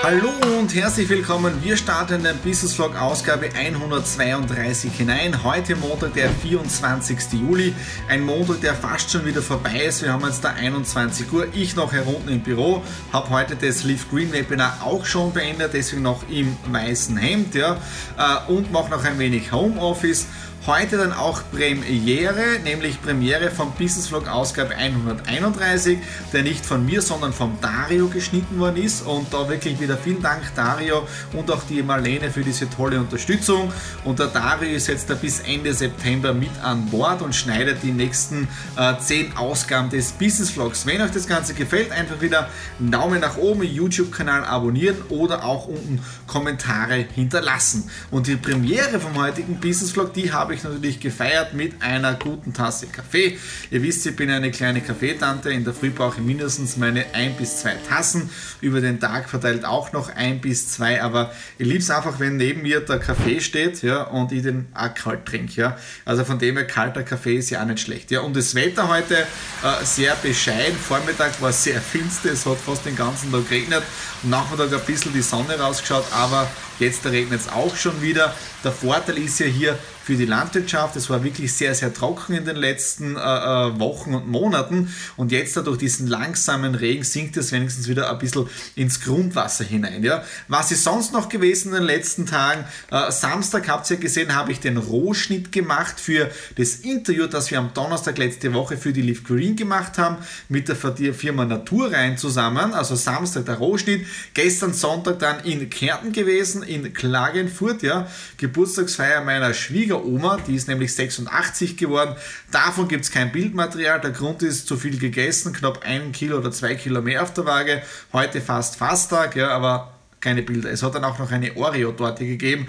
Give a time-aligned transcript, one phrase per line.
[0.00, 1.62] Hallo und herzlich willkommen.
[1.62, 5.42] Wir starten in den Business Vlog Ausgabe 132 hinein.
[5.42, 7.18] Heute Montag, der 24.
[7.32, 7.74] Juli.
[8.08, 10.02] Ein Montag, der fast schon wieder vorbei ist.
[10.02, 11.48] Wir haben jetzt da 21 Uhr.
[11.52, 12.82] Ich noch herunten im Büro.
[13.12, 17.56] Habe heute das Leaf Green Webinar auch schon beendet, deswegen noch im weißen Hemd.
[17.56, 17.76] Ja,
[18.16, 20.26] äh, und mache noch ein wenig Homeoffice.
[20.68, 25.96] Heute dann auch Premiere, nämlich Premiere vom Business Vlog Ausgabe 131,
[26.34, 29.00] der nicht von mir, sondern vom Dario geschnitten worden ist.
[29.06, 33.72] Und da wirklich wieder vielen Dank, Dario und auch die Marlene für diese tolle Unterstützung.
[34.04, 37.92] Und der Dario ist jetzt da bis Ende September mit an Bord und schneidet die
[37.92, 40.84] nächsten äh, 10 Ausgaben des Business Vlogs.
[40.84, 45.66] Wenn euch das Ganze gefällt, einfach wieder einen Daumen nach oben, YouTube-Kanal abonnieren oder auch
[45.66, 47.88] unten Kommentare hinterlassen.
[48.10, 52.14] Und die Premiere vom heutigen Business Vlog, die habe ich ich natürlich gefeiert mit einer
[52.14, 53.38] guten Tasse Kaffee.
[53.70, 55.50] Ihr wisst, ich bin eine kleine Kaffeetante.
[55.50, 58.30] In der Früh brauche ich mindestens meine ein bis zwei Tassen.
[58.60, 61.02] Über den Tag verteilt auch noch ein bis zwei.
[61.02, 64.66] Aber ich liebe es einfach, wenn neben mir der Kaffee steht ja, und ich den
[64.74, 65.60] auch kalt trinke.
[65.60, 65.76] Ja.
[66.04, 68.10] Also von dem her, kalter Kaffee ist ja auch nicht schlecht.
[68.10, 68.20] Ja.
[68.20, 70.76] Und das Wetter heute äh, sehr bescheiden.
[70.76, 72.32] Vormittag war sehr finster.
[72.32, 73.82] Es hat fast den ganzen Tag geregnet.
[74.24, 76.04] Nachmittag ein bisschen die Sonne rausgeschaut.
[76.12, 76.48] Aber
[76.78, 78.34] jetzt regnet es auch schon wieder.
[78.64, 79.78] Der Vorteil ist ja hier,
[80.08, 80.96] für die Landwirtschaft.
[80.96, 85.32] Es war wirklich sehr, sehr trocken in den letzten äh, äh Wochen und Monaten und
[85.32, 90.02] jetzt durch diesen langsamen Regen sinkt es wenigstens wieder ein bisschen ins Grundwasser hinein.
[90.02, 90.24] Ja?
[90.48, 92.64] Was ist sonst noch gewesen in den letzten Tagen?
[92.90, 97.58] Äh, Samstag habt ihr gesehen, habe ich den Rohschnitt gemacht für das Interview, das wir
[97.58, 100.16] am Donnerstag letzte Woche für die Leaf Green gemacht haben
[100.48, 102.72] mit der Firma Naturrein zusammen.
[102.72, 108.06] Also Samstag der Rohschnitt, gestern Sonntag dann in Kärnten gewesen, in Klagenfurt, ja,
[108.36, 112.14] Geburtstagsfeier meiner Schwieger Oma, die ist nämlich 86 geworden.
[112.50, 114.00] Davon gibt es kein Bildmaterial.
[114.00, 117.46] Der Grund ist zu viel gegessen, knapp ein Kilo oder zwei Kilo mehr auf der
[117.46, 117.82] Waage.
[118.12, 120.70] Heute fast Fasttag, ja, aber keine Bilder.
[120.70, 122.68] Es hat dann auch noch eine Oreo-Torte gegeben.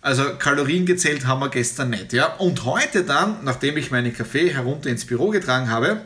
[0.00, 2.12] Also Kalorien gezählt haben wir gestern nicht.
[2.12, 2.34] Ja.
[2.36, 6.02] Und heute dann, nachdem ich meinen Kaffee herunter ins Büro getragen habe,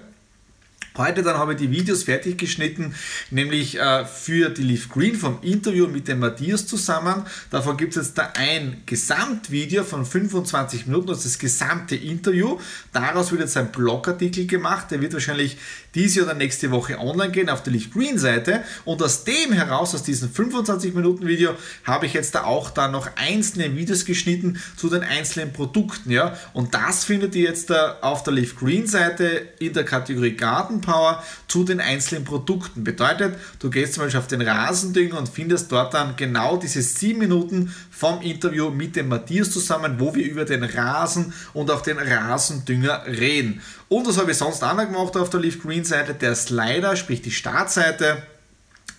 [0.98, 2.94] Heute dann habe ich die Videos fertig geschnitten,
[3.30, 7.24] nämlich äh, für die Leaf Green vom Interview mit dem Matthias zusammen.
[7.50, 12.58] Davon gibt es jetzt da ein Gesamtvideo von 25 Minuten, das ist das gesamte Interview.
[12.92, 15.56] Daraus wird jetzt ein Blogartikel gemacht, der wird wahrscheinlich
[15.94, 18.62] diese oder nächste Woche online gehen auf der Leaf Green Seite.
[18.84, 21.54] Und aus dem heraus, aus diesem 25 Minuten Video,
[21.84, 26.10] habe ich jetzt da auch dann noch einzelne Videos geschnitten zu den einzelnen Produkten.
[26.10, 26.36] Ja?
[26.52, 30.81] Und das findet ihr jetzt da auf der Leaf Green Seite in der Kategorie Garten
[30.82, 32.84] Power zu den einzelnen Produkten.
[32.84, 37.20] Bedeutet, du gehst zum Beispiel auf den Rasendünger und findest dort dann genau diese sieben
[37.20, 41.98] Minuten vom Interview mit dem Matthias zusammen, wo wir über den Rasen und auch den
[41.98, 43.62] Rasendünger reden.
[43.88, 46.12] Und was habe ich sonst auch noch gemacht auf der Leaf Green Seite?
[46.12, 48.22] Der Slider, sprich die Startseite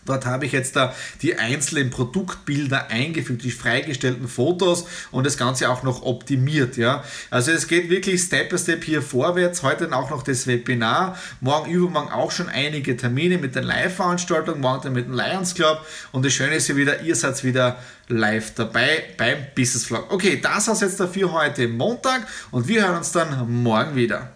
[0.06, 5.69] Dort habe ich jetzt da die einzelnen Produktbilder eingefügt, die freigestellten Fotos und das Ganze
[5.69, 6.78] auch noch optimiert.
[6.78, 7.03] Ja.
[7.30, 9.63] Also es geht wirklich Step by Step hier vorwärts.
[9.63, 11.18] Heute dann auch noch das Webinar.
[11.42, 15.86] Morgen, übermorgen auch schon einige Termine mit der Live-Veranstaltung, morgen dann mit dem Lions Club.
[16.12, 17.78] Und das Schöne ist ja wieder, ihr seid wieder
[18.08, 20.12] live dabei beim Business Vlog.
[20.12, 24.31] Okay, das war's jetzt dafür heute Montag und wir hören uns dann morgen wieder.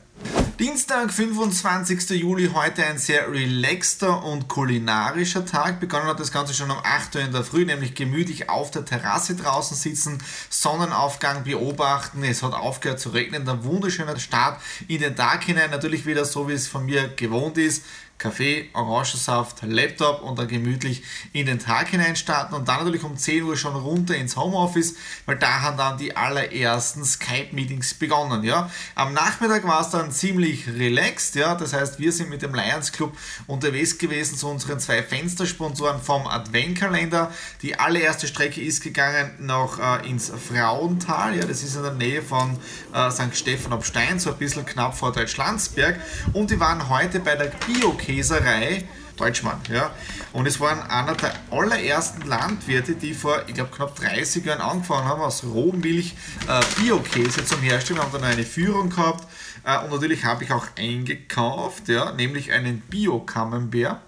[0.60, 2.10] Dienstag, 25.
[2.20, 5.80] Juli, heute ein sehr relaxter und kulinarischer Tag.
[5.80, 8.84] Begonnen hat das Ganze schon um 8 Uhr in der Früh, nämlich gemütlich auf der
[8.84, 10.18] Terrasse draußen sitzen,
[10.50, 12.24] Sonnenaufgang beobachten.
[12.24, 15.70] Es hat aufgehört zu regnen, ein wunderschöner Start in den Tag hinein.
[15.70, 17.84] Natürlich wieder so, wie es von mir gewohnt ist.
[18.18, 21.04] Kaffee, Orangensaft, Laptop und dann gemütlich
[21.34, 24.96] in den Tag hinein starten und dann natürlich um 10 Uhr schon runter ins Homeoffice,
[25.26, 28.44] weil da haben dann die allerersten Skype-Meetings begonnen.
[28.44, 28.72] Ja.
[28.96, 31.54] Am Nachmittag war es dann ziemlich relaxed, ja.
[31.54, 33.16] das heißt, wir sind mit dem Lions Club
[33.46, 37.32] unterwegs gewesen zu unseren zwei Fenstersponsoren vom Adventkalender.
[37.62, 41.46] Die allererste Strecke ist gegangen noch äh, ins Frauental, ja.
[41.46, 42.58] das ist in der Nähe von
[42.94, 43.36] äh, St.
[43.36, 46.00] Stephan ob Stein, so ein bisschen knapp vor Deutschlandsberg
[46.34, 48.84] und die waren heute bei der Bio Bio-Käserei
[49.18, 49.60] Deutschmann.
[49.70, 49.92] Ja.
[50.32, 55.06] Und es waren einer der allerersten Landwirte, die vor, ich glaube, knapp 30 Jahren angefangen
[55.06, 56.16] haben, aus Rohmilch
[56.48, 59.28] äh, Bio-Käse zum Herstellen, haben dann eine Führung gehabt.
[59.64, 64.00] Äh, und natürlich habe ich auch eingekauft, ja, nämlich einen Bio-Camembert.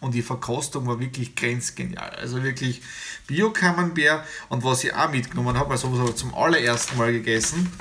[0.00, 2.10] Und die Verkostung war wirklich grenzgenial.
[2.10, 2.82] Also wirklich
[3.26, 4.22] Bio-Camembert.
[4.50, 7.72] Und was ich auch mitgenommen habe, also habe ich zum allerersten Mal gegessen.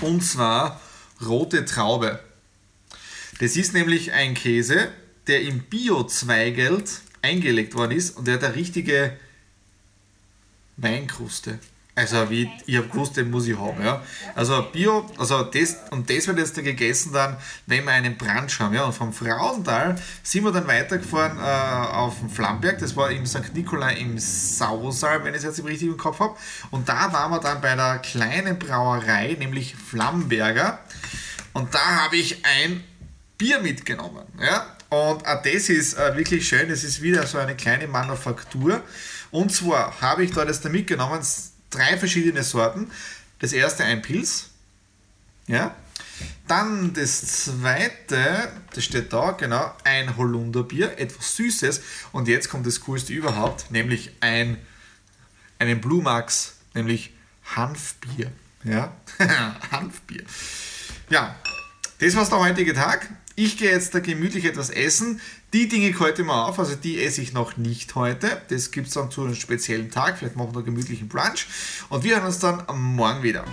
[0.00, 0.80] Und zwar
[1.20, 2.18] rote Traube.
[3.42, 4.92] Das ist nämlich ein Käse,
[5.26, 9.16] der im Bio-Zweigelt eingelegt worden ist und der hat eine richtige
[10.76, 11.58] Weinkruste.
[11.96, 13.82] Also wie, ich habe gewusst, den muss ich haben.
[13.82, 14.00] Ja.
[14.36, 17.36] Also Bio, also das, und das wird jetzt da gegessen dann,
[17.66, 18.76] wenn wir einen Brunch haben.
[18.76, 18.84] Ja.
[18.84, 23.52] Und vom Frauental sind wir dann weitergefahren äh, auf den Flamberg, das war im St.
[23.54, 26.36] Nikolai im Sausaal, wenn ich es jetzt im Kopf habe.
[26.70, 30.78] Und da waren wir dann bei der kleinen Brauerei, nämlich Flamberger.
[31.54, 32.84] Und da habe ich ein
[33.42, 34.24] Bier mitgenommen.
[34.40, 34.76] Ja.
[34.88, 38.80] Und auch das ist äh, wirklich schön, es ist wieder so eine kleine Manufaktur.
[39.32, 41.20] Und zwar habe ich dort jetzt da mitgenommen,
[41.68, 42.88] drei verschiedene Sorten.
[43.40, 44.50] Das erste ein Pilz.
[45.48, 45.74] Ja.
[46.46, 51.82] Dann das zweite, das steht da, genau, ein Holunderbier, etwas Süßes.
[52.12, 54.56] Und jetzt kommt das Coolste überhaupt, nämlich ein,
[55.58, 57.12] einen Blue Max, nämlich
[57.56, 58.30] Hanfbier.
[58.62, 58.92] Ja,
[59.72, 60.22] Hanfbier.
[61.10, 61.34] Ja,
[61.98, 63.08] das war der heutige Tag.
[63.34, 65.20] Ich gehe jetzt da gemütlich etwas essen.
[65.54, 68.40] Die Dinge ich heute mal auf, also die esse ich noch nicht heute.
[68.48, 70.16] Das gibt es dann zu einem speziellen Tag.
[70.16, 71.46] Vielleicht machen wir einen gemütlichen Brunch.
[71.90, 73.44] Und wir hören uns dann morgen wieder.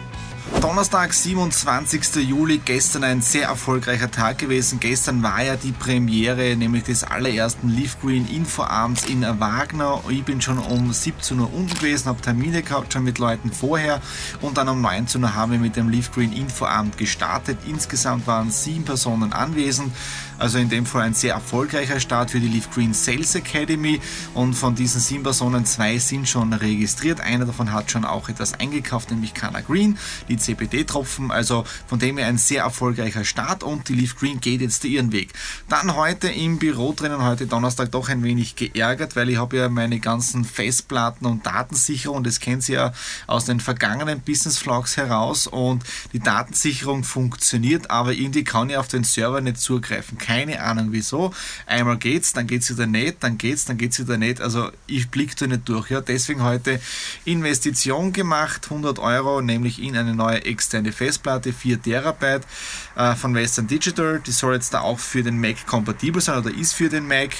[0.61, 2.27] Donnerstag, 27.
[2.27, 4.81] Juli, gestern ein sehr erfolgreicher Tag gewesen.
[4.81, 10.01] Gestern war ja die Premiere, nämlich des allerersten Leaf Green Infoabends in Wagner.
[10.09, 14.01] Ich bin schon um 17 Uhr unten gewesen, habe Termine gehabt, schon mit Leuten vorher
[14.41, 17.59] und dann um 19 Uhr haben wir mit dem Leaf Green Infoabend gestartet.
[17.65, 19.93] Insgesamt waren sieben Personen anwesend,
[20.37, 23.99] also in dem Fall ein sehr erfolgreicher Start für die Leaf Green Sales Academy
[24.33, 27.21] und von diesen sieben Personen zwei sind schon registriert.
[27.21, 29.97] Einer davon hat schon auch etwas eingekauft, nämlich Kana Green.
[30.27, 31.31] Die CBD-Tropfen.
[31.31, 35.11] Also von dem her ein sehr erfolgreicher Start und die Leaf Green geht jetzt ihren
[35.11, 35.33] Weg.
[35.69, 39.69] Dann heute im Büro drinnen, heute Donnerstag doch ein wenig geärgert, weil ich habe ja
[39.69, 42.93] meine ganzen Festplatten und Datensicherung, das kennt ihr ja
[43.27, 45.83] aus den vergangenen Business Vlogs heraus und
[46.13, 50.17] die Datensicherung funktioniert, aber irgendwie kann ich auf den Server nicht zugreifen.
[50.17, 51.33] Keine Ahnung wieso.
[51.79, 54.41] Einmal geht's, dann geht's wieder nicht, dann geht's, dann geht's wieder nicht.
[54.41, 55.89] Also ich blicke da nicht durch.
[55.89, 56.81] Ja, deswegen heute
[57.23, 62.45] Investition gemacht, 100 Euro, nämlich in eine neue externe Festplatte, 4 Terabyte
[62.95, 64.21] äh, von Western Digital.
[64.25, 67.35] Die soll jetzt da auch für den Mac kompatibel sein oder ist für den Mac.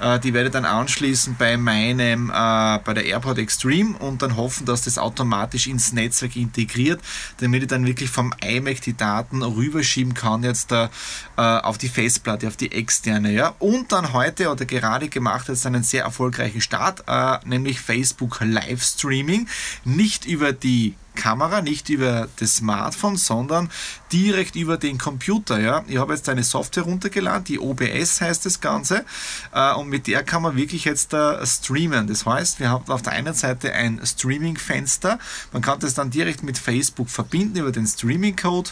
[0.00, 4.36] Äh, die werde ich dann anschließen bei meinem, äh, bei der AirPod Extreme und dann
[4.36, 7.00] hoffen, dass das automatisch ins Netzwerk integriert,
[7.38, 10.90] damit ich dann wirklich vom iMac die Daten rüberschieben kann jetzt da
[11.36, 13.32] äh, auf die Festplatte, auf die externe.
[13.32, 13.54] Ja?
[13.58, 19.48] Und dann heute oder gerade gemacht jetzt einen sehr erfolgreichen Start, äh, nämlich Facebook Livestreaming.
[19.84, 23.70] Nicht über die Kamera, nicht über das Smartphone, sondern
[24.12, 25.60] direkt über den Computer.
[25.60, 25.84] Ja?
[25.86, 29.04] Ich habe jetzt eine Software runtergeladen, die OBS heißt das Ganze,
[29.52, 32.06] äh, und mit der kann man wirklich jetzt äh, streamen.
[32.06, 35.18] Das heißt, wir haben auf der einen Seite ein Streaming-Fenster,
[35.52, 38.70] man kann das dann direkt mit Facebook verbinden über den Streaming-Code.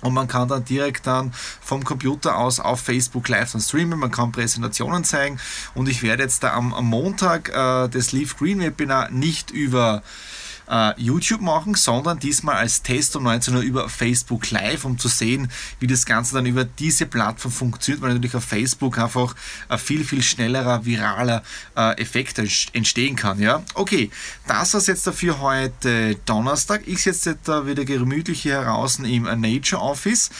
[0.00, 4.10] Und man kann dann direkt dann vom Computer aus auf Facebook live dann streamen, man
[4.10, 5.38] kann Präsentationen zeigen.
[5.74, 10.02] Und ich werde jetzt da am, am Montag äh, das Leaf Green Webinar nicht über
[10.70, 15.08] äh, YouTube machen, sondern diesmal als Test um 19 Uhr über Facebook Live, um zu
[15.08, 15.50] sehen,
[15.80, 19.34] wie das Ganze dann über diese Plattform funktioniert, weil natürlich auf Facebook einfach
[19.68, 21.42] ein viel, viel schnellerer, viraler
[21.76, 23.40] äh, Effekt entstehen kann.
[23.40, 23.62] Ja?
[23.74, 24.10] Okay,
[24.46, 26.82] das war jetzt dafür heute Donnerstag.
[26.86, 30.30] Ich sitze da wieder gemütlich hier heraus im Nature Office.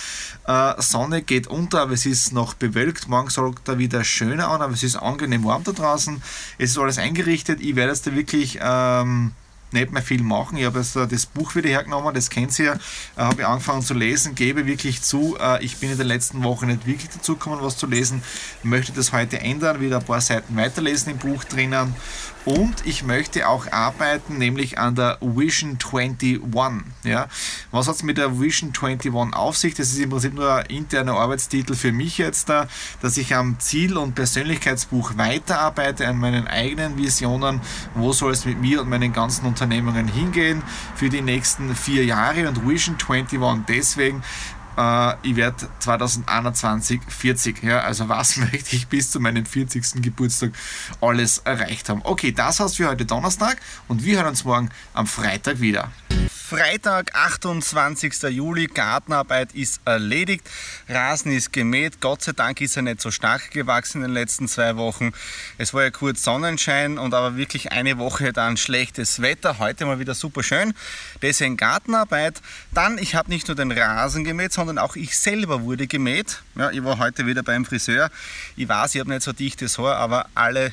[0.47, 3.09] Äh, Sonne geht unter, aber es ist noch bewölkt.
[3.09, 6.23] Morgen soll da wieder schöner an, aber es ist angenehm warm da draußen.
[6.59, 7.61] Es ist alles eingerichtet.
[7.61, 9.33] Ich werde jetzt da wirklich ähm,
[9.73, 10.57] nicht mehr viel machen.
[10.57, 12.75] Ich habe jetzt das Buch wieder hergenommen, das kennt ihr ja,
[13.17, 16.43] äh, habe ich angefangen zu lesen, gebe wirklich zu, äh, ich bin in den letzten
[16.45, 18.23] Wochen nicht wirklich dazu gekommen, was zu lesen,
[18.63, 21.95] möchte das heute ändern, wieder ein paar Seiten weiterlesen im Buch drinnen
[22.47, 26.41] und ich möchte auch arbeiten, nämlich an der Vision 21.
[27.05, 27.29] Ja.
[27.71, 29.75] Was hat es mit der Vision 21 auf sich?
[29.75, 32.67] Das ist im Prinzip nur ein interner Arbeitstitel für mich jetzt da,
[33.03, 37.61] dass ich am Ziel- und Persönlichkeitsbuch weiterarbeite, an meinen eigenen Visionen,
[37.95, 40.63] wo soll es mit mir und meinen ganzen Unternehmungen hingehen
[40.95, 43.39] für die nächsten vier Jahre und Vision 21
[43.69, 44.23] deswegen,
[44.79, 47.63] äh, ich werde 2021 40.
[47.63, 50.01] Ja, also was möchte ich bis zu meinem 40.
[50.03, 50.53] Geburtstag
[51.03, 52.01] alles erreicht haben?
[52.05, 55.91] Okay, das war's für heute Donnerstag und wir hören uns morgen am Freitag wieder.
[56.51, 58.25] Freitag, 28.
[58.25, 58.67] Juli.
[58.67, 60.51] Gartenarbeit ist erledigt.
[60.89, 62.01] Rasen ist gemäht.
[62.01, 65.13] Gott sei Dank ist er nicht so stark gewachsen in den letzten zwei Wochen.
[65.59, 69.61] Es war ja kurz Sonnenschein und aber wirklich eine Woche dann schlechtes Wetter.
[69.61, 70.75] Heute mal wieder super schön.
[71.23, 72.41] Deswegen Gartenarbeit.
[72.75, 76.43] Dann, ich habe nicht nur den Rasen gemäht, sondern auch ich selber wurde gemäht.
[76.57, 78.11] Ja, ich war heute wieder beim Friseur.
[78.57, 80.73] Ich weiß, ich habe nicht so dichtes Haar, aber alle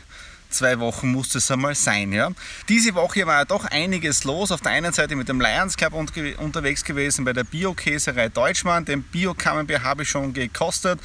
[0.57, 2.11] zwei Wochen muss es einmal sein.
[2.11, 2.31] Ja.
[2.67, 4.51] Diese Woche war ja doch einiges los.
[4.51, 8.85] Auf der einen Seite mit dem Lions Club unterwegs gewesen bei der Bio-Käserei Deutschmann.
[8.85, 10.99] Den Bio-Camembert habe ich schon gekostet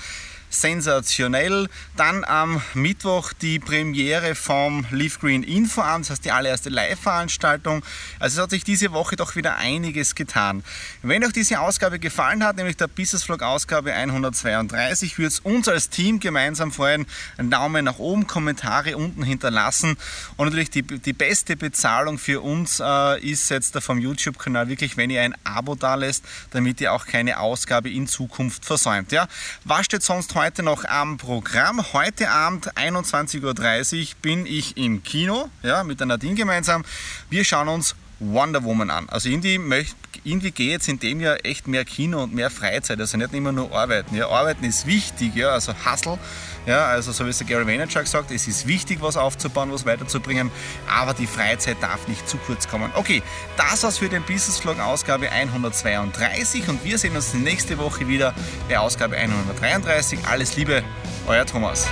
[0.53, 1.69] sensationell.
[1.97, 7.83] Dann am Mittwoch die Premiere vom Leaf Green Info an, das heißt die allererste Live-Veranstaltung.
[8.19, 10.63] Also es hat sich diese Woche doch wieder einiges getan.
[11.03, 15.69] Wenn euch diese Ausgabe gefallen hat, nämlich der Business Vlog Ausgabe 132, würde es uns
[15.69, 17.07] als Team gemeinsam freuen,
[17.39, 19.97] einen Daumen nach oben, Kommentare unten hinterlassen
[20.37, 25.11] und natürlich die, die beste Bezahlung für uns äh, ist jetzt vom YouTube-Kanal wirklich, wenn
[25.11, 29.13] ihr ein Abo da lässt, damit ihr auch keine Ausgabe in Zukunft versäumt.
[29.13, 29.29] Ja?
[29.65, 31.93] Was steht sonst heute heute noch am Programm.
[31.93, 36.85] Heute Abend 21.30 Uhr bin ich im Kino ja, mit der Nadine gemeinsam.
[37.31, 39.09] Wir schauen uns Wonder Woman an.
[39.09, 43.01] Also irgendwie, möcht, irgendwie geht jetzt in dem Jahr echt mehr Kino und mehr Freizeit.
[43.01, 44.15] Also nicht immer nur arbeiten.
[44.15, 46.19] Ja, arbeiten ist wichtig, ja, also Hustle.
[46.65, 49.85] Ja, also so wie es der Gary Vaynerchuk sagt, es ist wichtig, was aufzubauen, was
[49.85, 50.51] weiterzubringen,
[50.89, 52.93] aber die Freizeit darf nicht zu kurz kommen.
[52.95, 53.21] Okay,
[53.57, 58.33] das war's für den Business Vlog Ausgabe 132 und wir sehen uns nächste Woche wieder
[58.69, 60.21] bei Ausgabe 133.
[60.31, 60.85] Alles Liebe,
[61.27, 61.89] euer Thomas.